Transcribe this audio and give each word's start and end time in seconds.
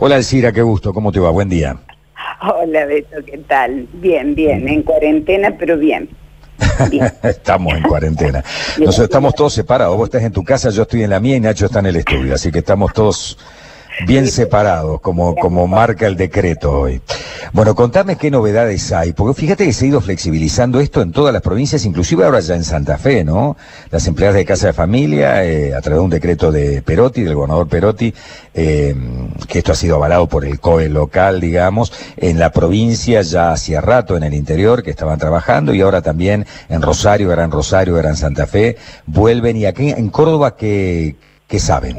Hola 0.00 0.14
Alcira, 0.14 0.52
qué 0.52 0.62
gusto, 0.62 0.94
¿cómo 0.94 1.10
te 1.10 1.18
va? 1.18 1.30
Buen 1.30 1.48
día. 1.48 1.76
Hola 2.40 2.86
Beto, 2.86 3.16
¿qué 3.26 3.36
tal? 3.38 3.88
Bien, 3.94 4.32
bien, 4.32 4.68
en 4.68 4.84
cuarentena, 4.84 5.56
pero 5.58 5.76
bien. 5.76 6.08
estamos 7.24 7.74
en 7.74 7.82
cuarentena. 7.82 8.44
Nosotros 8.78 9.00
estamos 9.00 9.34
todos 9.34 9.54
separados. 9.54 9.96
Vos 9.96 10.06
estás 10.06 10.22
en 10.22 10.30
tu 10.30 10.44
casa, 10.44 10.70
yo 10.70 10.82
estoy 10.82 11.02
en 11.02 11.10
la 11.10 11.18
mía 11.18 11.34
y 11.34 11.40
Nacho 11.40 11.66
está 11.66 11.80
en 11.80 11.86
el 11.86 11.96
estudio. 11.96 12.32
Así 12.32 12.52
que 12.52 12.60
estamos 12.60 12.92
todos 12.92 13.38
bien 14.06 14.28
separados, 14.28 15.00
como, 15.00 15.34
como 15.34 15.66
marca 15.66 16.06
el 16.06 16.16
decreto 16.16 16.72
hoy. 16.80 17.00
Bueno, 17.52 17.74
contame 17.74 18.16
qué 18.16 18.30
novedades 18.30 18.92
hay, 18.92 19.12
porque 19.12 19.40
fíjate 19.40 19.64
que 19.64 19.72
se 19.72 19.86
ha 19.86 19.88
ido 19.88 20.00
flexibilizando 20.00 20.80
esto 20.80 21.00
en 21.00 21.12
todas 21.12 21.32
las 21.32 21.42
provincias, 21.42 21.84
inclusive 21.84 22.24
ahora 22.24 22.40
ya 22.40 22.54
en 22.54 22.64
Santa 22.64 22.98
Fe, 22.98 23.24
¿no? 23.24 23.56
Las 23.90 24.06
empleadas 24.06 24.36
de 24.36 24.44
casa 24.44 24.68
de 24.68 24.72
familia, 24.72 25.44
eh, 25.44 25.74
a 25.74 25.80
través 25.80 25.98
de 25.98 26.04
un 26.04 26.10
decreto 26.10 26.52
de 26.52 26.82
Perotti, 26.82 27.22
del 27.22 27.34
gobernador 27.34 27.68
Perotti, 27.68 28.12
eh, 28.54 28.94
que 29.48 29.58
esto 29.58 29.72
ha 29.72 29.76
sido 29.76 29.96
avalado 29.96 30.28
por 30.28 30.44
el 30.44 30.60
COE 30.60 30.88
local, 30.88 31.40
digamos, 31.40 31.92
en 32.16 32.38
la 32.38 32.52
provincia 32.52 33.22
ya 33.22 33.52
hacía 33.52 33.80
rato, 33.80 34.16
en 34.16 34.24
el 34.24 34.34
interior, 34.34 34.82
que 34.82 34.90
estaban 34.90 35.18
trabajando, 35.18 35.72
y 35.72 35.80
ahora 35.80 36.02
también 36.02 36.46
en 36.68 36.82
Rosario, 36.82 37.28
Gran 37.28 37.50
Rosario, 37.50 37.94
Gran 37.94 38.16
Santa 38.16 38.46
Fe, 38.46 38.76
vuelven, 39.06 39.56
y 39.56 39.64
aquí 39.66 39.90
en 39.90 40.10
Córdoba, 40.10 40.56
¿qué, 40.56 41.16
qué 41.46 41.58
saben? 41.58 41.96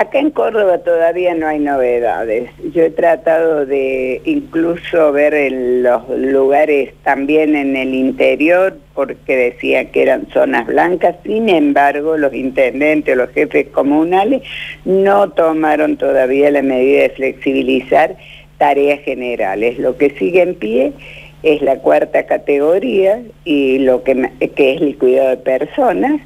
Acá 0.00 0.18
en 0.18 0.30
Córdoba 0.30 0.78
todavía 0.78 1.34
no 1.34 1.46
hay 1.46 1.58
novedades. 1.58 2.48
Yo 2.72 2.84
he 2.84 2.90
tratado 2.90 3.66
de 3.66 4.22
incluso 4.24 5.12
ver 5.12 5.34
en 5.34 5.82
los 5.82 6.08
lugares 6.08 6.94
también 7.02 7.54
en 7.54 7.76
el 7.76 7.94
interior 7.94 8.78
porque 8.94 9.36
decía 9.36 9.90
que 9.90 10.00
eran 10.00 10.26
zonas 10.32 10.66
blancas. 10.68 11.16
Sin 11.22 11.50
embargo, 11.50 12.16
los 12.16 12.32
intendentes 12.32 13.14
los 13.14 13.28
jefes 13.32 13.66
comunales 13.66 14.40
no 14.86 15.28
tomaron 15.32 15.98
todavía 15.98 16.50
la 16.50 16.62
medida 16.62 17.02
de 17.02 17.10
flexibilizar 17.10 18.16
tareas 18.56 19.00
generales. 19.00 19.78
Lo 19.78 19.98
que 19.98 20.08
sigue 20.18 20.40
en 20.40 20.54
pie 20.54 20.94
es 21.42 21.60
la 21.60 21.76
cuarta 21.76 22.24
categoría 22.24 23.20
y 23.44 23.80
lo 23.80 24.02
que, 24.02 24.30
que 24.56 24.76
es 24.76 24.80
el 24.80 24.96
cuidado 24.96 25.28
de 25.28 25.36
personas, 25.36 26.22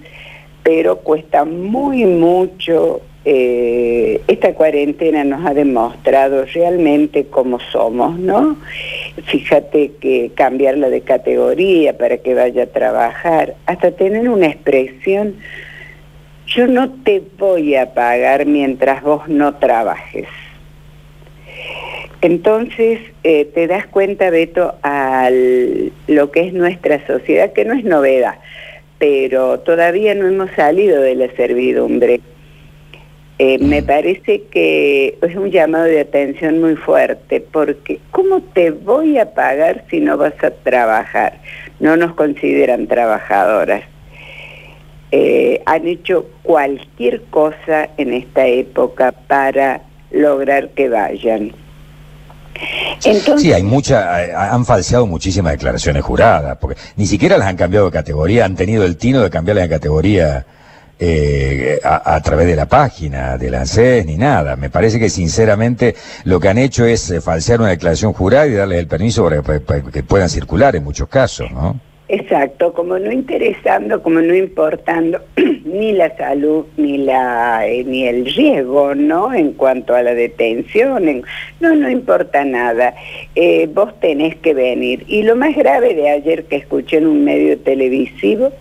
pero 0.62 1.00
cuesta 1.00 1.44
muy 1.44 2.04
mucho 2.04 3.02
eh, 3.26 4.20
esta 4.28 4.52
cuarentena 4.52 5.24
nos 5.24 5.46
ha 5.46 5.54
demostrado 5.54 6.44
realmente 6.44 7.24
cómo 7.26 7.58
somos, 7.72 8.18
¿no? 8.18 8.58
Fíjate 9.26 9.92
que 10.00 10.32
cambiarla 10.34 10.90
de 10.90 11.00
categoría 11.00 11.96
para 11.96 12.18
que 12.18 12.34
vaya 12.34 12.64
a 12.64 12.66
trabajar, 12.66 13.54
hasta 13.64 13.92
tener 13.92 14.28
una 14.28 14.46
expresión, 14.48 15.36
yo 16.46 16.66
no 16.66 16.90
te 17.02 17.22
voy 17.38 17.76
a 17.76 17.94
pagar 17.94 18.44
mientras 18.44 19.02
vos 19.02 19.26
no 19.28 19.54
trabajes. 19.54 20.28
Entonces 22.20 23.00
eh, 23.22 23.46
te 23.54 23.66
das 23.66 23.86
cuenta, 23.86 24.28
Beto, 24.30 24.74
a 24.82 25.30
lo 26.08 26.30
que 26.30 26.40
es 26.40 26.52
nuestra 26.52 27.06
sociedad, 27.06 27.52
que 27.52 27.64
no 27.64 27.74
es 27.74 27.84
novedad, 27.84 28.36
pero 28.98 29.60
todavía 29.60 30.14
no 30.14 30.26
hemos 30.28 30.50
salido 30.52 31.00
de 31.00 31.14
la 31.14 31.30
servidumbre. 31.36 32.20
Eh, 33.38 33.58
me 33.58 33.82
parece 33.82 34.42
que 34.44 35.18
es 35.20 35.34
un 35.34 35.50
llamado 35.50 35.84
de 35.84 36.00
atención 36.00 36.60
muy 36.60 36.76
fuerte, 36.76 37.40
porque 37.40 37.98
¿cómo 38.12 38.40
te 38.40 38.70
voy 38.70 39.18
a 39.18 39.34
pagar 39.34 39.84
si 39.90 39.98
no 39.98 40.16
vas 40.16 40.34
a 40.44 40.50
trabajar? 40.50 41.40
No 41.80 41.96
nos 41.96 42.14
consideran 42.14 42.86
trabajadoras. 42.86 43.82
Eh, 45.10 45.60
han 45.66 45.86
hecho 45.88 46.26
cualquier 46.44 47.22
cosa 47.24 47.88
en 47.96 48.14
esta 48.14 48.46
época 48.46 49.10
para 49.10 49.82
lograr 50.12 50.68
que 50.70 50.88
vayan. 50.88 51.52
sí, 53.00 53.52
hay 53.52 53.64
mucha, 53.64 54.52
han 54.52 54.64
falseado 54.64 55.08
muchísimas 55.08 55.52
declaraciones 55.54 56.04
juradas, 56.04 56.56
porque 56.58 56.80
ni 56.96 57.06
siquiera 57.06 57.36
las 57.36 57.48
han 57.48 57.56
cambiado 57.56 57.86
de 57.86 57.92
categoría, 57.92 58.44
han 58.44 58.54
tenido 58.54 58.84
el 58.84 58.96
tino 58.96 59.22
de 59.22 59.30
cambiarlas 59.30 59.68
de 59.68 59.74
categoría 59.74 60.46
eh, 60.96 61.80
a, 61.82 62.20
través 62.22 62.46
de 62.46 62.54
la 62.54 62.66
página 62.66 63.36
del 63.36 63.56
ANSES 63.56 64.06
ni 64.06 64.16
nada. 64.16 64.54
Me 64.54 64.70
parece 64.70 65.00
que 65.00 65.10
sinceramente 65.10 65.96
lo 66.22 66.38
que 66.38 66.48
han 66.48 66.58
hecho 66.58 66.84
es 66.84 67.10
eh, 67.10 67.20
falsear 67.20 67.60
una 67.60 67.70
declaración 67.70 68.12
jurada 68.12 68.46
y 68.46 68.52
darle 68.52 68.78
el 68.78 68.86
permiso 68.86 69.28
para, 69.42 69.60
que 69.80 70.02
puedan 70.04 70.28
circular 70.28 70.76
en 70.76 70.84
muchos 70.84 71.08
casos, 71.08 71.50
¿no? 71.50 71.80
Exacto, 72.06 72.72
como 72.74 72.98
no 72.98 73.10
interesando, 73.10 74.02
como 74.02 74.20
no 74.20 74.34
importando 74.36 75.20
ni 75.64 75.92
la 75.92 76.16
salud 76.16 76.66
ni 76.76 76.98
la 76.98 77.66
eh, 77.66 77.82
ni 77.82 78.06
el 78.06 78.26
riesgo, 78.26 78.94
¿no? 78.94 79.34
En 79.34 79.54
cuanto 79.54 79.96
a 79.96 80.02
la 80.02 80.14
detención, 80.14 81.24
no, 81.58 81.74
no 81.74 81.90
importa 81.90 82.44
nada. 82.44 82.94
vos 83.70 83.98
tenés 83.98 84.36
que 84.36 84.54
venir. 84.54 85.02
Y 85.08 85.22
lo 85.22 85.34
más 85.34 85.56
grave 85.56 85.94
de 85.94 86.10
ayer 86.10 86.44
que 86.44 86.56
escuché 86.56 86.98
en 86.98 87.08
un 87.08 87.24
medio 87.24 87.58
televisivo 87.58 88.52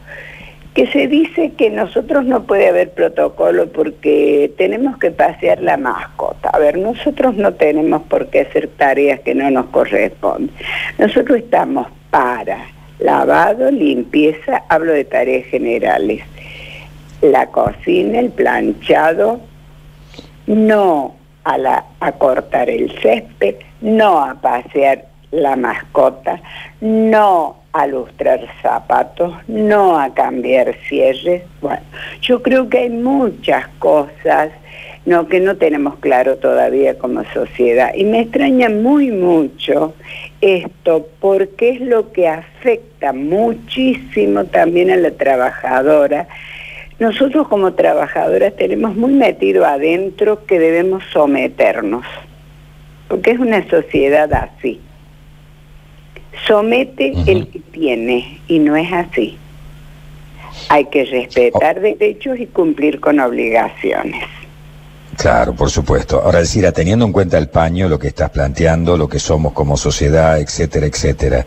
que 0.74 0.88
se 0.88 1.08
dice 1.08 1.52
que 1.52 1.70
nosotros 1.70 2.26
no 2.26 2.44
puede 2.44 2.70
haber 2.70 2.92
protocolo 2.92 3.68
porque 3.68 4.52
tenemos 4.58 4.98
que 4.98 5.12
pasear 5.12 5.62
la 5.62 5.78
mascota. 5.78 6.50
A 6.50 6.58
ver, 6.58 6.80
nosotros 6.80 7.36
no 7.36 7.54
tenemos 7.54 8.02
por 8.04 8.28
qué 8.28 8.42
hacer 8.42 8.70
tareas 8.70 9.20
que 9.20 9.36
no 9.36 9.52
nos 9.52 9.68
corresponden. 9.68 10.50
Nosotros 10.98 11.40
estamos 11.40 11.88
para 12.10 12.66
lavado, 13.00 13.70
limpieza, 13.70 14.64
hablo 14.68 14.94
de 14.94 15.06
tareas 15.06 15.46
generales. 15.46 16.24
La 17.22 17.46
cocina, 17.48 18.20
el 18.20 18.32
planchado, 18.32 19.42
no 20.48 21.16
a, 21.44 21.58
la, 21.58 21.86
a 22.00 22.12
cortar 22.14 22.70
el 22.70 22.92
césped, 23.00 23.56
no 23.82 24.20
a 24.20 24.36
pasear 24.36 25.06
la 25.32 25.56
mascota, 25.56 26.42
no 26.82 27.63
a 27.74 27.88
lustrar 27.88 28.40
zapatos, 28.62 29.34
no 29.48 30.00
a 30.00 30.14
cambiar 30.14 30.76
cierres. 30.88 31.44
Bueno, 31.60 31.82
yo 32.22 32.42
creo 32.44 32.70
que 32.70 32.78
hay 32.78 32.90
muchas 32.90 33.68
cosas 33.80 34.52
que 35.30 35.40
no 35.40 35.58
tenemos 35.58 35.96
claro 35.98 36.38
todavía 36.38 36.98
como 36.98 37.24
sociedad. 37.34 37.94
Y 37.96 38.06
me 38.06 38.22
extraña 38.22 38.70
muy 38.70 39.12
mucho 39.12 39.94
esto 40.40 41.08
porque 41.20 41.72
es 41.72 41.82
lo 41.82 42.12
que 42.14 42.28
afecta 42.28 43.12
muchísimo 43.12 44.46
también 44.46 44.92
a 44.92 44.96
la 44.96 45.12
trabajadora. 45.12 46.28
Nosotros 47.00 47.48
como 47.48 47.74
trabajadoras 47.74 48.56
tenemos 48.56 48.96
muy 48.96 49.14
metido 49.14 49.66
adentro 49.66 50.46
que 50.46 50.60
debemos 50.60 51.04
someternos, 51.12 52.06
porque 53.10 53.32
es 53.32 53.40
una 53.40 53.68
sociedad 53.68 54.32
así 54.32 54.80
somete 56.48 57.14
el 57.28 57.48
que 57.48 57.60
tiene 57.72 58.42
y 58.48 58.60
no 58.60 58.76
es 58.76 58.92
así. 58.92 59.38
Hay 60.70 60.86
que 60.86 61.06
respetar 61.06 61.82
derechos 61.82 62.40
y 62.40 62.48
cumplir 62.48 63.00
con 63.00 63.20
obligaciones. 63.20 64.24
Claro, 65.18 65.54
por 65.54 65.70
supuesto. 65.70 66.22
Ahora, 66.22 66.40
decir, 66.40 66.70
teniendo 66.72 67.06
en 67.06 67.12
cuenta 67.12 67.38
el 67.38 67.48
paño, 67.48 67.88
lo 67.88 68.00
que 68.00 68.08
estás 68.08 68.32
planteando, 68.32 68.98
lo 68.98 69.08
que 69.08 69.20
somos 69.20 69.54
como 69.54 69.78
sociedad, 69.78 70.40
etcétera, 70.40 70.88
etcétera, 70.88 71.46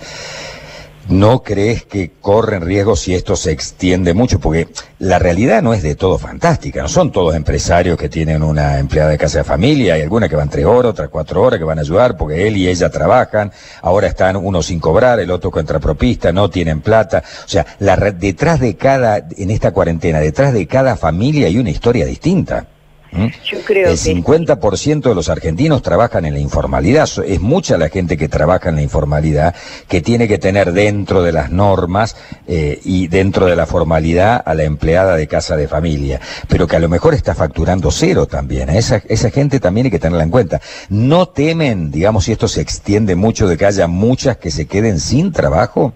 ¿No 1.08 1.44
crees 1.44 1.84
que 1.84 2.10
corren 2.20 2.62
riesgo 2.62 2.96
si 2.96 3.14
esto 3.14 3.36
se 3.36 3.52
extiende 3.52 4.12
mucho? 4.12 4.40
Porque 4.40 4.66
la 4.98 5.20
realidad 5.20 5.62
no 5.62 5.72
es 5.72 5.84
de 5.84 5.94
todo 5.94 6.18
fantástica, 6.18 6.82
no 6.82 6.88
son 6.88 7.12
todos 7.12 7.36
empresarios 7.36 7.96
que 7.96 8.08
tienen 8.08 8.42
una 8.42 8.80
empleada 8.80 9.10
de 9.10 9.18
casa 9.18 9.38
de 9.38 9.44
familia, 9.44 9.94
hay 9.94 10.02
algunas 10.02 10.28
que 10.28 10.34
van 10.34 10.48
tres 10.48 10.64
horas, 10.64 10.90
otras 10.90 11.08
cuatro 11.08 11.42
horas 11.42 11.60
que 11.60 11.64
van 11.64 11.78
a 11.78 11.82
ayudar 11.82 12.16
porque 12.16 12.48
él 12.48 12.56
y 12.56 12.66
ella 12.66 12.90
trabajan, 12.90 13.52
ahora 13.82 14.08
están 14.08 14.34
uno 14.34 14.64
sin 14.64 14.80
cobrar, 14.80 15.20
el 15.20 15.30
otro 15.30 15.52
contrapropista, 15.52 16.32
no 16.32 16.50
tienen 16.50 16.80
plata. 16.80 17.22
O 17.44 17.48
sea, 17.48 17.64
la, 17.78 17.96
detrás 17.96 18.58
de 18.58 18.74
cada, 18.76 19.18
en 19.18 19.50
esta 19.50 19.70
cuarentena, 19.70 20.18
detrás 20.18 20.52
de 20.52 20.66
cada 20.66 20.96
familia 20.96 21.46
hay 21.46 21.58
una 21.58 21.70
historia 21.70 22.04
distinta. 22.04 22.66
¿Mm? 23.16 23.26
Yo 23.44 23.60
creo 23.64 23.90
el 23.90 23.98
50% 23.98 25.02
de 25.02 25.14
los 25.14 25.28
argentinos 25.28 25.82
trabajan 25.82 26.24
en 26.24 26.34
la 26.34 26.40
informalidad. 26.40 27.08
Es 27.26 27.40
mucha 27.40 27.78
la 27.78 27.88
gente 27.88 28.16
que 28.16 28.28
trabaja 28.28 28.68
en 28.68 28.76
la 28.76 28.82
informalidad 28.82 29.54
que 29.88 30.02
tiene 30.02 30.28
que 30.28 30.38
tener 30.38 30.72
dentro 30.72 31.22
de 31.22 31.32
las 31.32 31.50
normas 31.50 32.16
eh, 32.46 32.80
y 32.84 33.08
dentro 33.08 33.46
de 33.46 33.56
la 33.56 33.66
formalidad 33.66 34.42
a 34.44 34.54
la 34.54 34.64
empleada 34.64 35.16
de 35.16 35.26
casa 35.26 35.56
de 35.56 35.68
familia, 35.68 36.20
pero 36.48 36.66
que 36.66 36.76
a 36.76 36.80
lo 36.80 36.88
mejor 36.88 37.14
está 37.14 37.34
facturando 37.34 37.90
cero 37.90 38.26
también. 38.26 38.68
Esa, 38.70 39.02
esa 39.08 39.30
gente 39.30 39.60
también 39.60 39.86
hay 39.86 39.90
que 39.90 39.98
tenerla 39.98 40.24
en 40.24 40.30
cuenta. 40.30 40.60
No 40.88 41.28
temen, 41.28 41.90
digamos, 41.90 42.24
si 42.24 42.32
esto 42.32 42.48
se 42.48 42.60
extiende 42.60 43.16
mucho, 43.16 43.48
de 43.48 43.56
que 43.56 43.66
haya 43.66 43.86
muchas 43.86 44.36
que 44.36 44.50
se 44.50 44.66
queden 44.66 45.00
sin 45.00 45.32
trabajo. 45.32 45.92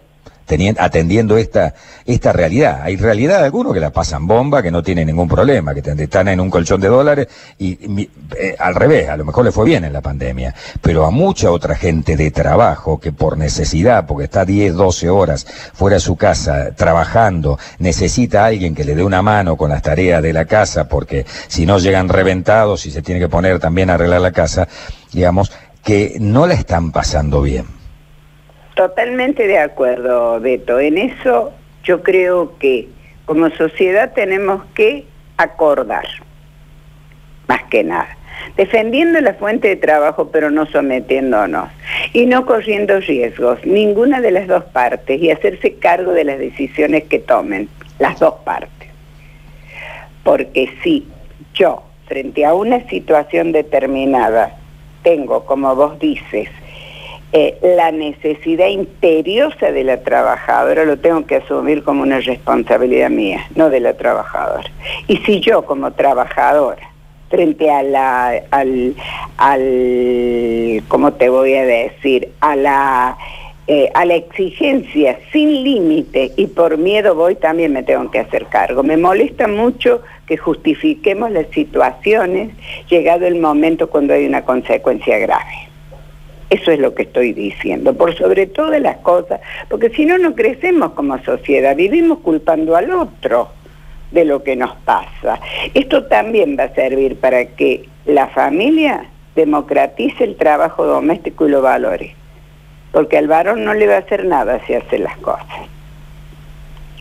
Atendiendo 0.78 1.36
esta, 1.36 1.74
esta 2.06 2.32
realidad. 2.32 2.80
Hay 2.82 2.96
realidad 2.96 3.38
de 3.38 3.44
algunos 3.44 3.72
que 3.72 3.80
la 3.80 3.90
pasan 3.90 4.26
bomba, 4.26 4.62
que 4.62 4.70
no 4.70 4.82
tienen 4.82 5.06
ningún 5.06 5.28
problema, 5.28 5.74
que 5.74 5.80
están 5.80 6.28
en 6.28 6.40
un 6.40 6.50
colchón 6.50 6.80
de 6.80 6.88
dólares 6.88 7.28
y, 7.58 8.08
eh, 8.38 8.56
al 8.58 8.74
revés, 8.74 9.08
a 9.08 9.16
lo 9.16 9.24
mejor 9.24 9.44
le 9.44 9.52
fue 9.52 9.64
bien 9.64 9.84
en 9.84 9.92
la 9.92 10.00
pandemia. 10.00 10.54
Pero 10.80 11.06
a 11.06 11.10
mucha 11.10 11.50
otra 11.50 11.74
gente 11.74 12.16
de 12.16 12.30
trabajo 12.30 12.98
que 12.98 13.12
por 13.12 13.38
necesidad, 13.38 14.06
porque 14.06 14.24
está 14.24 14.44
10, 14.44 14.74
12 14.74 15.08
horas 15.08 15.46
fuera 15.74 15.94
de 15.94 16.00
su 16.00 16.16
casa 16.16 16.72
trabajando, 16.74 17.58
necesita 17.78 18.44
a 18.44 18.46
alguien 18.46 18.74
que 18.74 18.84
le 18.84 18.94
dé 18.94 19.02
una 19.02 19.22
mano 19.22 19.56
con 19.56 19.70
las 19.70 19.82
tareas 19.82 20.22
de 20.22 20.32
la 20.32 20.44
casa, 20.44 20.88
porque 20.88 21.24
si 21.48 21.66
no 21.66 21.78
llegan 21.78 22.08
reventados 22.08 22.86
y 22.86 22.90
se 22.90 23.02
tiene 23.02 23.20
que 23.20 23.28
poner 23.28 23.58
también 23.58 23.90
a 23.90 23.94
arreglar 23.94 24.20
la 24.20 24.32
casa, 24.32 24.68
digamos, 25.12 25.52
que 25.84 26.16
no 26.20 26.46
la 26.46 26.54
están 26.54 26.92
pasando 26.92 27.42
bien. 27.42 27.79
Totalmente 28.80 29.46
de 29.46 29.58
acuerdo, 29.58 30.40
Beto. 30.40 30.80
En 30.80 30.96
eso 30.96 31.52
yo 31.84 32.02
creo 32.02 32.56
que 32.58 32.88
como 33.26 33.50
sociedad 33.50 34.14
tenemos 34.14 34.64
que 34.74 35.04
acordar, 35.36 36.06
más 37.46 37.62
que 37.64 37.84
nada 37.84 38.16
defendiendo 38.56 39.20
la 39.20 39.34
fuente 39.34 39.68
de 39.68 39.76
trabajo 39.76 40.30
pero 40.30 40.50
no 40.50 40.64
sometiéndonos 40.64 41.68
y 42.14 42.24
no 42.24 42.46
corriendo 42.46 42.98
riesgos, 43.00 43.58
ninguna 43.66 44.22
de 44.22 44.30
las 44.30 44.48
dos 44.48 44.64
partes 44.64 45.20
y 45.20 45.30
hacerse 45.30 45.74
cargo 45.74 46.12
de 46.12 46.24
las 46.24 46.38
decisiones 46.38 47.04
que 47.04 47.18
tomen 47.18 47.68
las 47.98 48.18
dos 48.18 48.36
partes. 48.46 48.88
Porque 50.24 50.72
si 50.82 51.06
yo, 51.52 51.82
frente 52.06 52.46
a 52.46 52.54
una 52.54 52.88
situación 52.88 53.52
determinada, 53.52 54.56
tengo, 55.02 55.44
como 55.44 55.76
vos 55.76 55.98
dices, 55.98 56.48
eh, 57.32 57.58
la 57.62 57.92
necesidad 57.92 58.66
imperiosa 58.68 59.70
de 59.70 59.84
la 59.84 60.02
trabajadora 60.02 60.84
lo 60.84 60.98
tengo 60.98 61.26
que 61.26 61.36
asumir 61.36 61.84
como 61.84 62.02
una 62.02 62.20
responsabilidad 62.20 63.10
mía, 63.10 63.46
no 63.54 63.70
de 63.70 63.80
la 63.80 63.94
trabajadora. 63.94 64.68
Y 65.06 65.18
si 65.18 65.40
yo 65.40 65.64
como 65.64 65.92
trabajadora, 65.92 66.90
frente 67.28 67.70
a 67.70 67.82
la, 67.84 68.42
al, 68.50 68.94
al 69.36 70.82
¿cómo 70.88 71.12
te 71.12 71.28
voy 71.28 71.54
a 71.54 71.64
decir? 71.64 72.30
A 72.40 72.56
la, 72.56 73.16
eh, 73.68 73.88
a 73.94 74.04
la 74.04 74.16
exigencia 74.16 75.16
sin 75.32 75.62
límite 75.62 76.32
y 76.36 76.48
por 76.48 76.76
miedo 76.76 77.14
voy, 77.14 77.36
también 77.36 77.72
me 77.72 77.84
tengo 77.84 78.10
que 78.10 78.18
hacer 78.18 78.46
cargo. 78.46 78.82
Me 78.82 78.96
molesta 78.96 79.46
mucho 79.46 80.02
que 80.26 80.36
justifiquemos 80.36 81.30
las 81.30 81.46
situaciones 81.50 82.50
llegado 82.88 83.26
el 83.26 83.36
momento 83.36 83.88
cuando 83.88 84.14
hay 84.14 84.26
una 84.26 84.44
consecuencia 84.44 85.18
grave. 85.18 85.69
Eso 86.50 86.72
es 86.72 86.80
lo 86.80 86.94
que 86.94 87.04
estoy 87.04 87.32
diciendo, 87.32 87.94
por 87.94 88.16
sobre 88.16 88.48
todas 88.48 88.80
las 88.80 88.96
cosas, 88.98 89.40
porque 89.68 89.90
si 89.90 90.04
no, 90.04 90.18
no 90.18 90.34
crecemos 90.34 90.92
como 90.92 91.16
sociedad, 91.22 91.76
vivimos 91.76 92.18
culpando 92.18 92.74
al 92.74 92.90
otro 92.90 93.50
de 94.10 94.24
lo 94.24 94.42
que 94.42 94.56
nos 94.56 94.74
pasa. 94.78 95.38
Esto 95.74 96.06
también 96.06 96.56
va 96.58 96.64
a 96.64 96.74
servir 96.74 97.20
para 97.20 97.44
que 97.44 97.88
la 98.04 98.26
familia 98.26 99.06
democratice 99.36 100.24
el 100.24 100.36
trabajo 100.36 100.84
doméstico 100.84 101.46
y 101.46 101.50
lo 101.52 101.62
valore, 101.62 102.16
porque 102.90 103.16
al 103.16 103.28
varón 103.28 103.64
no 103.64 103.72
le 103.72 103.86
va 103.86 103.94
a 103.94 103.98
hacer 103.98 104.24
nada 104.24 104.60
si 104.66 104.74
hace 104.74 104.98
las 104.98 105.16
cosas. 105.18 105.46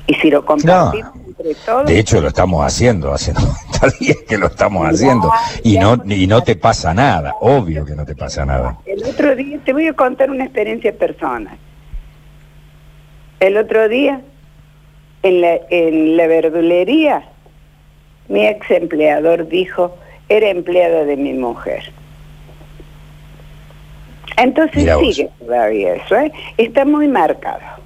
Y 0.06 0.14
si 0.16 0.30
lo 0.30 0.46
compartimos 0.46 1.12
entre 1.28 1.56
todos... 1.66 1.86
De 1.88 1.98
hecho, 1.98 2.22
lo 2.22 2.28
estamos 2.28 2.64
haciendo, 2.64 3.12
haciendo 3.12 3.42
que 4.28 4.38
lo 4.38 4.48
estamos 4.48 4.88
haciendo. 4.88 5.32
Y 5.64 5.78
no, 5.78 6.02
y 6.06 6.28
no 6.28 6.42
te 6.44 6.56
pasa 6.56 6.94
nada, 6.94 7.36
obvio 7.42 7.86
que 7.86 7.96
no 7.96 8.06
te 8.06 8.16
pasa 8.16 8.46
nada. 8.46 8.78
El 8.86 9.04
otro 9.04 9.36
día, 9.36 9.60
te 9.64 9.74
voy 9.74 9.88
a 9.88 9.94
contar 9.94 10.30
una 10.30 10.46
experiencia 10.46 10.94
personal. 10.94 11.58
El 13.40 13.58
otro 13.58 13.88
día, 13.88 14.22
en 15.24 15.42
la, 15.42 15.60
en 15.70 16.18
la 16.18 16.28
verdulería, 16.28 17.24
mi 18.28 18.46
ex 18.46 18.70
empleador 18.72 19.48
dijo, 19.48 19.98
era 20.28 20.50
empleado 20.50 21.06
de 21.06 21.18
mi 21.18 21.34
mujer. 21.34 21.92
Entonces 24.38 24.90
sigue 25.00 25.30
todavía 25.40 25.96
eso, 25.96 26.16
¿eh? 26.16 26.32
está 26.58 26.86
muy 26.86 27.08
marcado. 27.08 27.79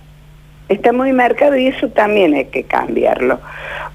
Está 0.74 0.92
muy 0.92 1.14
marcado 1.14 1.56
y 1.56 1.68
eso 1.68 1.88
también 1.90 2.34
hay 2.34 2.46
que 2.46 2.64
cambiarlo, 2.64 3.40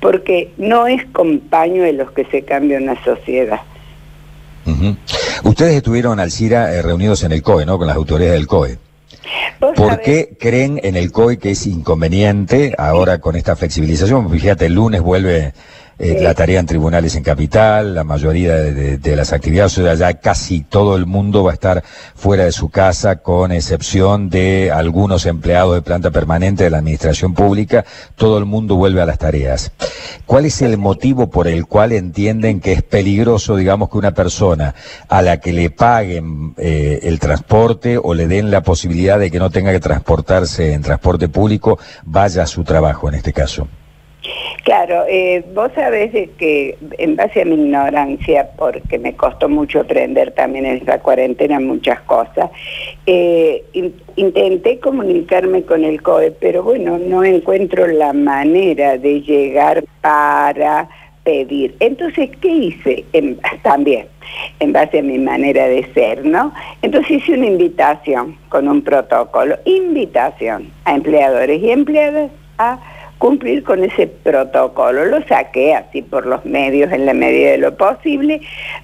porque 0.01 0.53
no 0.59 0.87
es 0.87 1.05
con 1.07 1.41
pañuelos 1.41 2.13
que 2.13 2.25
se 2.27 2.43
cambia 2.43 2.79
una 2.79 3.03
sociedad. 3.03 3.61
Ustedes 5.43 5.75
estuvieron, 5.75 6.21
Alcira, 6.21 6.73
eh, 6.73 6.83
reunidos 6.83 7.25
en 7.25 7.33
el 7.33 7.43
COE, 7.43 7.67
¿no? 7.67 7.79
Con 7.79 7.89
las 7.89 7.97
autoridades 7.97 8.35
del 8.35 8.47
COE. 8.47 8.79
¿Por 9.59 10.01
qué 10.03 10.37
creen 10.39 10.79
en 10.85 10.95
el 10.95 11.11
COE 11.11 11.39
que 11.39 11.51
es 11.51 11.67
inconveniente 11.67 12.75
ahora 12.79 13.19
con 13.19 13.35
esta 13.35 13.57
flexibilización? 13.57 14.31
Fíjate, 14.31 14.67
el 14.67 14.75
lunes 14.75 15.01
vuelve 15.01 15.55
eh, 15.99 16.19
la 16.21 16.33
tarea 16.33 16.61
en 16.61 16.67
tribunales 16.67 17.17
en 17.17 17.25
capital, 17.25 17.95
la 17.95 18.05
mayoría 18.05 18.55
de, 18.55 19.17
las 19.17 19.33
actividades, 19.33 19.77
o 19.79 19.83
sea, 19.83 19.95
ya 19.95 20.15
casi 20.15 20.61
todo 20.61 20.95
el 20.95 21.07
mundo 21.07 21.43
va 21.43 21.51
a 21.51 21.55
estar 21.55 21.83
fuera 22.15 22.45
de 22.45 22.53
su 22.53 22.69
casa, 22.69 23.17
con 23.17 23.51
excepción 23.51 24.31
de 24.31 24.71
algunos 24.71 25.27
empleados 25.27 25.75
de 25.75 25.83
planta 25.83 26.13
permanente 26.13 26.63
de 26.63 26.71
la 26.71 26.79
administración 26.79 27.35
pública, 27.35 27.85
todo 28.15 28.39
el 28.39 28.45
mundo 28.45 28.77
vuelve 28.77 29.03
a 29.03 29.07
las 29.07 29.19
tareas. 29.19 29.73
¿Cuál 30.25 30.45
es 30.45 30.63
el 30.63 30.79
motivo 30.79 31.31
por 31.31 31.49
el 31.49 31.67
cual 31.67 31.91
entienden 31.91 32.61
que 32.61 32.75
es 32.75 32.83
peligroso, 32.83 33.57
digamos, 33.57 33.91
que 33.91 33.99
una 33.99 34.15
persona 34.15 34.77
a 35.09 35.21
la 35.21 35.41
que 35.41 35.53
le 35.53 35.71
paguen 35.71 36.55
eh, 36.59 37.01
el 37.03 37.19
transporte 37.19 37.99
o 38.01 38.15
le 38.15 38.29
den 38.29 38.53
la 38.53 38.63
posibilidad 38.63 39.19
de 39.19 39.33
que 39.33 39.41
no 39.41 39.51
tenga 39.51 39.73
que 39.73 39.81
transportarse 39.81 40.75
en 40.75 40.83
transporte 40.83 41.29
público, 41.29 41.79
vaya 42.05 42.45
a 42.45 42.47
su 42.47 42.63
trabajo 42.63 43.09
en 43.09 43.17
este 43.17 43.33
caso? 43.33 43.67
Claro, 44.69 45.07
eh, 45.09 45.43
vos 45.55 45.71
sabés 45.75 46.13
que 46.37 46.77
en 46.99 47.17
base 47.17 47.41
a 47.41 47.47
mi 47.47 47.55
ignorancia, 47.55 48.51
porque 48.59 48.99
me 48.99 49.17
costó 49.17 49.49
mucho 49.49 49.81
aprender 49.81 50.33
también 50.33 50.67
en 50.67 50.77
esta 50.77 51.01
cuarentena 51.01 51.59
muchas 51.59 51.99
cosas, 52.01 52.51
eh, 53.07 53.65
intenté 54.17 54.79
comunicarme 54.79 55.63
con 55.63 55.85
el 55.85 56.03
COE, 56.03 56.33
pero 56.33 56.63
bueno, 56.65 56.99
no 56.99 57.25
encuentro 57.25 57.87
la 57.87 58.13
manera 58.13 58.99
de 58.99 59.23
llegar 59.23 59.85
para 60.03 60.91
pedir. 61.25 61.75
Entonces, 61.81 62.29
¿qué 62.39 62.49
hice? 62.49 63.07
también, 63.63 64.07
en 64.61 64.75
base 64.75 64.99
a 64.99 65.03
mi 65.03 65.19
manera 65.19 65.67
de 65.67 65.91
ser, 65.95 66.27
¿no? 66.27 66.53
Entonces 66.83 67.13
hice 67.13 67.33
una 67.33 67.47
invitación 67.47 68.37
con 68.51 68.69
un 68.69 68.83
protocolo, 68.83 69.57
invitación 69.65 70.71
a 70.85 70.95
empleadores 70.95 71.63
y 71.63 71.71
empleadas 71.71 72.31
a 72.59 72.79
cumplir 73.19 73.65
con 73.65 73.85
ese 73.85 74.07
protocolo. 74.07 75.05
Lo 75.05 75.23
saqué 75.27 75.75
así 75.75 76.03
por 76.03 76.27
los 76.27 76.45
medios 76.45 76.91
en 76.93 77.05
la 77.05 77.15
medida 77.15 77.51
de 77.51 77.59
lo 77.59 77.77
posible, 77.77 78.41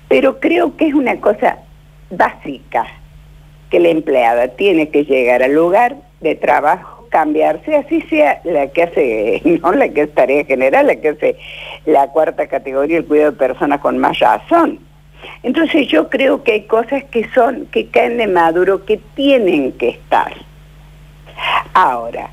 pero 0.09 0.41
creo 0.41 0.77
que 0.77 0.89
es 0.89 0.95
una 0.95 1.21
cosa 1.21 1.59
básica 2.11 2.87
que 3.71 3.81
la 3.81 3.89
empleada 3.89 4.49
tiene 4.49 4.89
que 4.89 5.05
llegar 5.05 5.43
al 5.43 5.53
lugar 5.53 5.97
de 6.21 6.35
trabajo, 6.35 7.07
cambiarse, 7.11 7.77
así 7.77 8.03
sea 8.03 8.41
la 8.45 8.69
que 8.69 8.83
hace, 8.83 9.43
no 9.63 9.73
la 9.73 9.89
que 9.89 10.03
es 10.03 10.15
tarea 10.15 10.45
general, 10.45 10.89
la 10.89 10.97
que 10.97 11.11
hace 11.11 11.37
la 11.87 12.09
cuarta 12.09 12.47
categoría, 12.47 12.99
el 12.99 13.05
cuidado 13.05 13.33
de 13.33 13.37
personas 13.37 13.81
con 13.81 13.99
más 13.99 14.19
razón. 14.19 14.81
Entonces 15.43 15.89
yo 15.89 16.09
creo 16.11 16.43
que 16.43 16.53
hay 16.53 16.63
cosas 16.63 17.05
que 17.05 17.29
son, 17.31 17.67
que 17.67 17.89
caen 17.89 18.19
de 18.19 18.27
maduro, 18.27 18.85
que 18.85 18.99
tienen 19.15 19.73
que 19.73 19.91
estar. 19.91 20.33
Ahora, 21.73 22.31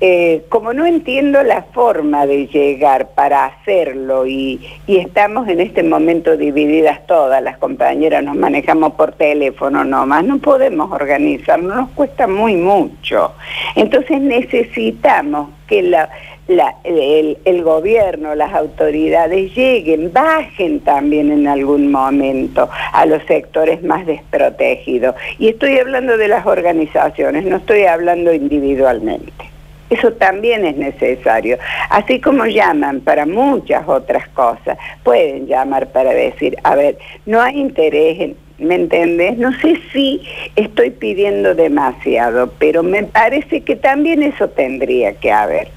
eh, 0.00 0.44
como 0.48 0.72
no 0.72 0.86
entiendo 0.86 1.42
la 1.42 1.62
forma 1.62 2.24
de 2.24 2.46
llegar 2.46 3.08
para 3.16 3.46
hacerlo 3.46 4.28
y, 4.28 4.60
estamos 4.86 5.48
en 5.48 5.60
este 5.60 5.82
momento 5.82 6.36
divididas 6.36 7.04
todas, 7.06 7.42
las 7.42 7.58
compañeras 7.58 8.22
nos 8.22 8.36
manejamos 8.36 8.92
por 8.92 9.12
teléfono 9.12 9.82
nomás, 9.84 10.24
no 10.24 10.38
podemos 10.38 10.92
organizarnos, 10.92 11.74
nos 11.74 11.90
cuesta 11.90 12.28
muy 12.28 12.54
mucho. 12.54 13.32
Entonces 13.74 14.20
necesitamos 14.20 15.50
que 15.66 15.80
el, 15.80 17.36
el, 17.44 17.62
gobierno, 17.62 18.34
las 18.34 18.54
autoridades 18.54 19.54
lleguen, 19.54 20.12
bajen 20.12 20.80
también 20.80 21.32
en 21.32 21.48
algún 21.48 21.90
momento 21.90 22.68
a 22.92 23.04
los 23.04 23.22
sectores 23.24 23.82
más 23.82 24.06
desprotegidos. 24.06 25.16
Y 25.38 25.48
estoy 25.48 25.78
hablando 25.78 26.16
de 26.16 26.28
las 26.28 26.46
organizaciones, 26.46 27.44
no 27.44 27.56
estoy 27.56 27.84
hablando 27.84 28.32
individualmente. 28.32 29.47
Eso 29.90 30.12
también 30.12 30.66
es 30.66 30.76
necesario. 30.76 31.58
Así 31.90 32.20
como 32.20 32.46
llaman 32.46 33.00
para 33.00 33.24
muchas 33.26 33.88
otras 33.88 34.28
cosas, 34.28 34.76
pueden 35.02 35.46
llamar 35.46 35.88
para 35.88 36.12
decir, 36.12 36.56
a 36.62 36.74
ver, 36.74 36.98
no 37.26 37.40
hay 37.40 37.58
interés 37.58 38.20
en, 38.20 38.36
¿me 38.58 38.74
entiendes? 38.74 39.38
No 39.38 39.52
sé 39.60 39.80
si 39.92 40.22
estoy 40.56 40.90
pidiendo 40.90 41.54
demasiado, 41.54 42.52
pero 42.58 42.82
me 42.82 43.04
parece 43.04 43.62
que 43.62 43.76
también 43.76 44.22
eso 44.22 44.48
tendría 44.48 45.14
que 45.14 45.32
haber. 45.32 45.68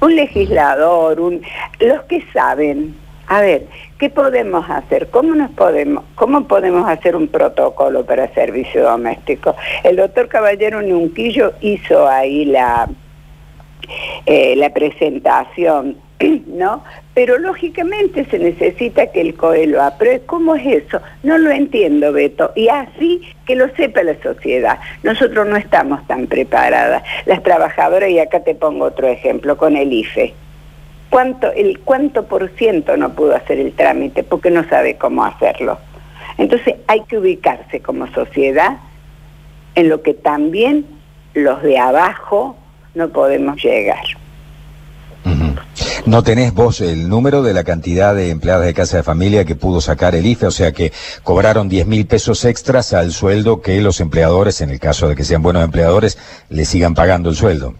Un 0.00 0.14
legislador, 0.14 1.20
un, 1.20 1.42
los 1.80 2.02
que 2.02 2.22
saben, 2.32 2.94
a 3.28 3.40
ver, 3.40 3.66
¿qué 3.98 4.08
podemos 4.10 4.68
hacer? 4.70 5.08
¿Cómo 5.10 5.34
nos 5.34 5.50
podemos, 5.50 6.04
cómo 6.14 6.46
podemos 6.46 6.88
hacer 6.88 7.16
un 7.16 7.28
protocolo 7.28 8.04
para 8.04 8.32
servicio 8.32 8.84
doméstico? 8.84 9.54
El 9.84 9.96
doctor 9.96 10.28
Caballero 10.28 10.80
Nunquillo 10.82 11.52
hizo 11.60 12.08
ahí 12.08 12.44
la 12.44 12.88
eh, 14.26 14.54
la 14.56 14.70
presentación, 14.70 15.96
¿no? 16.46 16.84
Pero 17.14 17.38
lógicamente 17.38 18.24
se 18.26 18.38
necesita 18.38 19.08
que 19.08 19.20
el 19.20 19.34
COE 19.34 19.66
lo 19.66 19.82
apruebe. 19.82 20.22
¿Cómo 20.26 20.54
es 20.54 20.84
eso? 20.84 21.00
No 21.22 21.38
lo 21.38 21.50
entiendo, 21.50 22.12
Beto. 22.12 22.52
Y 22.54 22.68
así 22.68 23.22
que 23.46 23.56
lo 23.56 23.68
sepa 23.74 24.02
la 24.02 24.20
sociedad. 24.22 24.78
Nosotros 25.02 25.46
no 25.46 25.56
estamos 25.56 26.06
tan 26.06 26.26
preparadas. 26.26 27.02
Las 27.26 27.42
trabajadoras, 27.42 28.10
y 28.10 28.18
acá 28.18 28.40
te 28.40 28.54
pongo 28.54 28.86
otro 28.86 29.08
ejemplo, 29.08 29.56
con 29.56 29.76
el 29.76 29.92
IFE. 29.92 30.34
¿Cuánto, 31.10 31.50
el 31.52 31.80
cuánto 31.80 32.26
por 32.26 32.50
ciento 32.50 32.96
no 32.96 33.14
pudo 33.14 33.34
hacer 33.34 33.58
el 33.58 33.72
trámite 33.72 34.22
porque 34.22 34.50
no 34.50 34.68
sabe 34.68 34.96
cómo 34.96 35.24
hacerlo? 35.24 35.78
Entonces 36.36 36.76
hay 36.86 37.00
que 37.04 37.18
ubicarse 37.18 37.80
como 37.80 38.06
sociedad 38.12 38.78
en 39.74 39.88
lo 39.88 40.02
que 40.02 40.12
también 40.14 40.86
los 41.34 41.62
de 41.62 41.78
abajo 41.78 42.56
no 42.94 43.08
podemos 43.08 43.62
llegar. 43.62 44.04
¿No 46.06 46.22
tenés 46.22 46.54
vos 46.54 46.80
el 46.80 47.08
número 47.08 47.42
de 47.42 47.52
la 47.52 47.64
cantidad 47.64 48.14
de 48.14 48.30
empleadas 48.30 48.64
de 48.64 48.72
casa 48.72 48.96
de 48.96 49.02
familia 49.02 49.44
que 49.44 49.56
pudo 49.56 49.82
sacar 49.82 50.14
el 50.14 50.24
IFE? 50.24 50.46
O 50.46 50.50
sea 50.50 50.72
que 50.72 50.90
cobraron 51.22 51.68
10 51.68 51.86
mil 51.86 52.06
pesos 52.06 52.46
extras 52.46 52.94
al 52.94 53.12
sueldo 53.12 53.60
que 53.60 53.80
los 53.82 54.00
empleadores, 54.00 54.62
en 54.62 54.70
el 54.70 54.80
caso 54.80 55.08
de 55.08 55.16
que 55.16 55.24
sean 55.24 55.42
buenos 55.42 55.62
empleadores, 55.62 56.16
le 56.48 56.64
sigan 56.64 56.94
pagando 56.94 57.28
el 57.28 57.36
sueldo. 57.36 57.74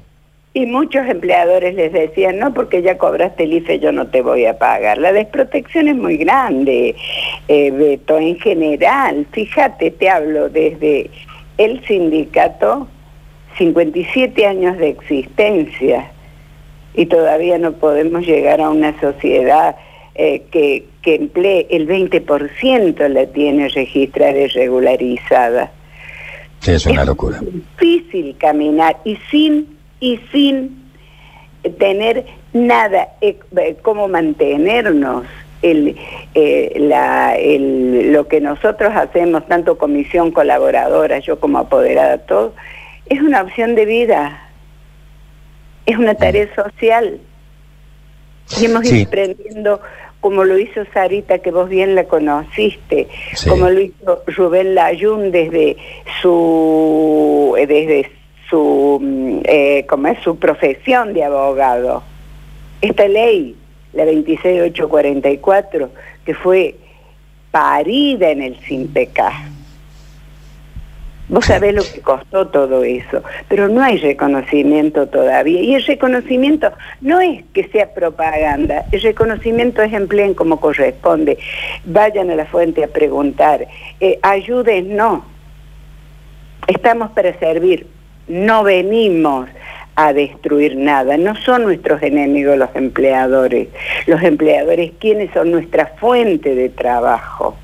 Y 0.53 0.67
muchos 0.67 1.07
empleadores 1.07 1.75
les 1.75 1.93
decían, 1.93 2.39
no, 2.39 2.53
porque 2.53 2.83
ya 2.83 2.99
cobraste 2.99 3.45
el 3.45 3.53
IFE, 3.53 3.79
yo 3.79 3.93
no 3.93 4.09
te 4.09 4.21
voy 4.21 4.45
a 4.45 4.59
pagar. 4.59 4.99
La 4.99 5.13
desprotección 5.13 5.89
es 5.89 5.97
muy 5.97 6.17
grande, 6.17 6.97
eh, 7.49 7.71
Beto, 7.71 8.19
en 8.19 8.39
general. 8.41 9.27
Fíjate, 9.33 9.91
te 9.93 10.11
hablo 10.11 10.49
desde 10.49 11.11
el 11.59 11.83
sindicato, 11.87 12.89
57 13.59 14.47
años 14.47 14.79
de 14.79 14.91
existencia 14.91 16.11
y 16.95 17.07
todavía 17.07 17.59
no 17.59 17.73
podemos 17.73 18.27
llegar 18.27 18.61
a 18.61 18.71
una 18.71 18.99
sociedad 19.01 19.77
eh, 20.15 20.43
que, 20.51 20.85
que 21.03 21.17
emplee 21.17 21.67
el 21.71 21.87
20% 21.87 23.09
la 23.09 23.27
tiene 23.27 23.69
registrada 23.69 24.39
y 24.39 24.49
regularizada. 24.49 25.71
Sí, 26.61 26.73
es 26.73 26.87
una 26.87 27.05
locura. 27.05 27.39
difícil 27.41 28.37
caminar 28.39 28.97
y 29.05 29.17
sin, 29.31 29.79
y 30.01 30.19
sin 30.33 30.91
tener 31.79 32.27
nada, 32.53 33.11
eh, 33.21 33.39
eh, 33.57 33.77
cómo 33.83 34.09
mantenernos. 34.09 35.25
El, 35.61 35.97
la, 36.77 37.37
el, 37.37 38.13
lo 38.13 38.29
que 38.29 38.41
nosotros 38.41 38.93
hacemos, 38.95 39.45
tanto 39.49 39.77
comisión 39.77 40.31
colaboradora, 40.31 41.19
yo 41.19 41.41
como 41.41 41.59
apoderada, 41.59 42.19
todo, 42.19 42.55
es 43.09 43.21
una 43.21 43.43
opción 43.43 43.75
de 43.75 43.85
vida. 43.85 44.43
Es 45.87 45.97
una 45.97 46.15
tarea 46.15 46.49
social. 46.55 47.21
Y 48.61 48.67
hemos 48.67 48.85
ido 48.91 49.07
aprendiendo 49.07 49.81
como 50.21 50.45
lo 50.45 50.59
hizo 50.59 50.85
Sarita, 50.93 51.39
que 51.39 51.51
vos 51.51 51.69
bien 51.69 51.95
la 51.95 52.05
conociste, 52.05 53.09
como 53.49 53.69
lo 53.69 53.81
hizo 53.81 54.23
Rubén 54.27 54.75
Layún 54.75 55.31
desde 55.31 55.77
su, 56.21 57.55
eh, 57.57 57.67
desde 57.67 58.11
su, 58.51 58.99
mm, 59.01 59.41
eh, 59.45 59.87
como 59.89 60.09
es 60.09 60.19
su 60.23 60.37
profesión 60.39 61.15
de 61.15 61.25
abogado. 61.25 62.03
Esta 62.81 63.07
ley, 63.07 63.55
la 63.93 64.05
26844, 64.05 65.91
que 66.25 66.35
fue 66.35 66.75
parida 67.53 68.31
en 68.31 68.43
el 68.43 68.59
SIMPECA 68.61 69.33
Vos 71.29 71.45
sabés 71.45 71.75
lo 71.75 71.83
que 71.83 72.01
costó 72.01 72.49
todo 72.49 72.83
eso, 72.85 73.23
pero 73.49 73.69
no 73.69 73.83
hay 73.83 73.99
reconocimiento 73.99 75.09
todavía. 75.09 75.61
Y 75.61 75.75
el 75.75 75.85
reconocimiento 75.85 76.73
no 77.03 77.21
es 77.21 77.45
que 77.53 77.69
sea 77.69 77.93
propaganda, 77.93 78.87
el 78.93 79.03
reconocimiento 79.03 79.83
es 79.83 79.93
empleen 79.93 80.33
como 80.33 80.59
corresponde. 80.59 81.37
Vayan 81.85 82.31
a 82.31 82.35
la 82.35 82.47
fuente 82.47 82.83
a 82.83 82.89
preguntar, 82.89 83.67
eh, 84.01 84.19
no. 84.87 85.25
Estamos 86.67 87.11
para 87.11 87.39
servir, 87.39 87.87
no 88.27 88.63
venimos 88.63 89.49
a 89.99 90.13
destruir 90.13 90.77
nada. 90.77 91.17
No 91.17 91.35
son 91.35 91.65
nuestros 91.65 92.01
enemigos 92.03 92.57
los 92.57 92.71
empleadores. 92.75 93.69
Los 94.07 94.23
empleadores, 94.23 94.93
¿quiénes 95.01 95.31
son 95.35 95.51
nuestra 95.51 95.87
fuente 95.99 96.55
de 96.55 96.69
trabajo? 96.69 97.58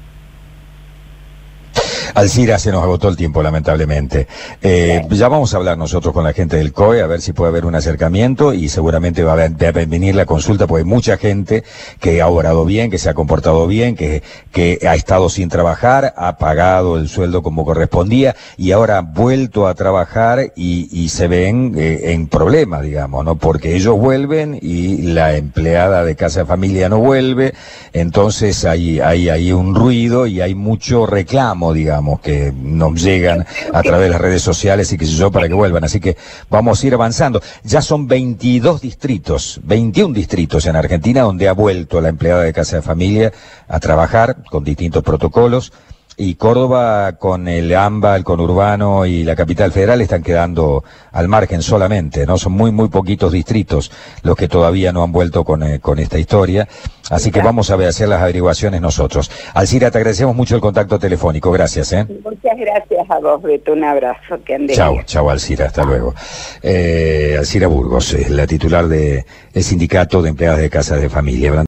Alcira, 2.15 2.59
se 2.59 2.71
nos 2.71 2.83
agotó 2.83 3.09
el 3.09 3.17
tiempo, 3.17 3.43
lamentablemente. 3.43 4.27
Eh, 4.63 5.07
ya 5.11 5.29
vamos 5.29 5.55
a 5.55 5.57
hablar 5.57 5.79
nosotros 5.79 6.13
con 6.13 6.25
la 6.25 6.33
gente 6.33 6.57
del 6.57 6.73
COE, 6.73 7.03
a 7.03 7.07
ver 7.07 7.21
si 7.21 7.33
puede 7.33 7.51
haber 7.51 7.65
un 7.65 7.75
acercamiento 7.75 8.53
y 8.53 8.69
seguramente 8.69 9.23
va 9.23 9.33
a 9.33 9.73
venir 9.73 10.15
la 10.15 10.27
consulta, 10.27 10.67
porque 10.67 10.83
hay 10.83 10.89
mucha 10.89 11.17
gente 11.17 11.65
que 12.01 12.21
ha 12.21 12.29
obrado 12.29 12.65
bien, 12.65 12.91
que 12.91 12.99
se 12.99 13.09
ha 13.09 13.15
comportado 13.15 13.67
bien, 13.67 13.97
que, 13.97 14.23
que 14.53 14.79
ha 14.87 14.95
estado 14.95 15.29
sin 15.29 15.49
trabajar, 15.49 16.15
ha 16.17 16.37
pagado 16.37 16.97
el 16.97 17.09
sueldo 17.09 17.43
como 17.43 17.65
correspondía 17.65 18.37
y 18.57 18.73
ahora 18.73 18.99
ha 18.99 19.03
vuelto 19.03 19.67
a 19.67 19.75
trabajar 19.75 20.53
y, 20.57 20.89
y 20.93 21.09
se 21.09 21.29
ven 21.29 21.75
eh, 21.77 22.13
en 22.13 22.27
problemas, 22.27 22.83
digamos, 22.83 23.25
¿no? 23.25 23.37
Porque 23.37 23.75
ellos 23.77 23.99
vuelven 23.99 24.59
y 24.61 25.03
la 25.03 25.37
empleada 25.37 26.05
de 26.05 26.17
casa 26.17 26.41
de 26.41 26.47
familia 26.47 26.89
no 26.89 26.99
vuelve, 26.99 27.55
entonces 27.93 28.65
hay, 28.65 29.01
hay, 29.01 29.29
hay 29.29 29.53
un 29.53 29.75
ruido 29.75 30.27
y 30.27 30.41
hay 30.41 30.55
mucho 30.55 31.07
reclamo, 31.07 31.73
digamos 31.73 31.94
que 32.23 32.53
nos 32.55 33.03
llegan 33.03 33.47
a 33.73 33.83
través 33.83 34.07
de 34.07 34.11
las 34.11 34.21
redes 34.21 34.43
sociales 34.43 34.93
y 34.93 34.99
sé 34.99 35.07
yo, 35.07 35.31
para 35.31 35.49
que 35.49 35.55
vuelvan. 35.55 35.85
Así 35.85 36.01
que 36.01 36.17
vamos 36.51 36.83
a 36.83 36.87
ir 36.87 36.95
avanzando. 36.95 37.41
Ya 37.63 37.83
son 37.83 38.07
22 38.07 38.81
distritos, 38.81 39.61
21 39.65 40.15
distritos 40.15 40.67
en 40.67 40.77
Argentina 40.77 41.23
donde 41.23 41.49
ha 41.49 41.53
vuelto 41.53 42.01
la 42.01 42.09
empleada 42.09 42.43
de 42.43 42.53
casa 42.53 42.77
de 42.77 42.83
familia 42.83 43.33
a 43.69 43.81
trabajar 43.81 44.45
con 44.51 44.65
distintos 44.65 45.03
protocolos 45.03 45.73
y 46.17 46.35
Córdoba 46.37 47.13
con 47.19 47.49
el 47.49 47.75
AMBA, 47.75 48.17
el 48.17 48.25
conurbano 48.25 49.07
y 49.07 49.25
la 49.25 49.35
capital 49.35 49.73
federal 49.73 50.01
están 50.01 50.23
quedando 50.23 50.85
al 51.13 51.29
margen 51.29 51.63
solamente, 51.63 52.27
¿no? 52.27 52.39
Son 52.39 52.53
muy, 52.53 52.71
muy 52.71 52.89
poquitos 52.89 53.33
distritos 53.33 53.91
los 54.23 54.37
que 54.37 54.49
todavía 54.49 54.93
no 54.93 55.03
han 55.03 55.13
vuelto 55.13 55.45
con, 55.45 55.63
eh, 55.63 55.81
con 55.81 55.99
esta 55.99 56.19
historia. 56.19 56.69
Así 57.11 57.31
que 57.31 57.43
vamos 57.43 57.71
a 57.71 57.75
hacer 57.75 58.09
las 58.09 58.23
averiguaciones 58.23 58.81
nosotros. 58.81 59.31
Alcira, 59.53 59.91
te 59.91 59.99
agradecemos 59.99 60.35
mucho 60.35 60.55
el 60.55 60.61
contacto 60.63 60.99
telefónico. 60.99 61.51
Gracias, 61.53 61.93
¿eh? 61.93 62.07
Muchas 62.25 62.57
gracias 62.57 63.11
a 63.11 63.19
vos, 63.19 63.43
Beto. 63.43 63.73
Un 63.73 63.85
abrazo. 63.85 64.39
Que 64.45 64.67
Chao, 64.69 65.03
chao, 65.05 65.29
Alcira. 65.29 65.67
Hasta 65.67 65.85
luego. 65.85 66.15
Eh, 66.63 67.37
Alcira 67.39 67.67
Burgos, 67.67 68.17
la 68.31 68.47
titular 68.47 68.89
del 68.89 69.25
Sindicato 69.55 70.23
de 70.23 70.31
Empleadas 70.31 70.61
de 70.61 70.71
Casas 70.71 71.03
de 71.03 71.11
Familia. 71.11 71.51